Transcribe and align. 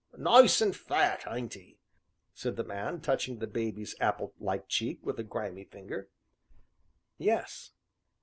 "Nice 0.17 0.61
and 0.61 0.75
fat, 0.75 1.25
ain't 1.29 1.55
'e?" 1.55 1.77
said 2.33 2.55
the 2.55 2.63
man, 2.63 3.01
touching 3.01 3.37
the 3.37 3.45
baby's 3.45 3.93
applelike 4.01 4.67
cheek 4.67 4.97
with 5.03 5.19
a 5.19 5.23
grimy 5.23 5.65
finger. 5.65 6.09
"Yes." 7.19 7.73